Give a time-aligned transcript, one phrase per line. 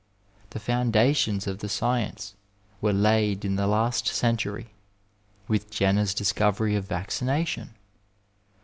[0.49, 2.33] The foundations of the science
[2.81, 4.73] were laid in the last century
[5.47, 7.75] with Jenner's discovery of vaccina tion.